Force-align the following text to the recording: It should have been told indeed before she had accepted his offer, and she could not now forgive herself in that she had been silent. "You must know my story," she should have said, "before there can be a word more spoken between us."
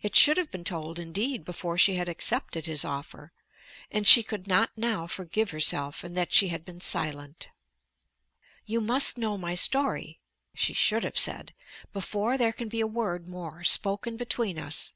It 0.00 0.16
should 0.16 0.38
have 0.38 0.50
been 0.50 0.64
told 0.64 0.98
indeed 0.98 1.44
before 1.44 1.76
she 1.76 1.96
had 1.96 2.08
accepted 2.08 2.64
his 2.64 2.82
offer, 2.82 3.30
and 3.90 4.08
she 4.08 4.22
could 4.22 4.46
not 4.46 4.70
now 4.74 5.06
forgive 5.06 5.50
herself 5.50 6.02
in 6.02 6.14
that 6.14 6.32
she 6.32 6.48
had 6.48 6.64
been 6.64 6.80
silent. 6.80 7.48
"You 8.64 8.80
must 8.80 9.18
know 9.18 9.36
my 9.36 9.54
story," 9.54 10.18
she 10.54 10.72
should 10.72 11.04
have 11.04 11.18
said, 11.18 11.52
"before 11.92 12.38
there 12.38 12.54
can 12.54 12.70
be 12.70 12.80
a 12.80 12.86
word 12.86 13.28
more 13.28 13.62
spoken 13.64 14.16
between 14.16 14.58
us." 14.58 14.94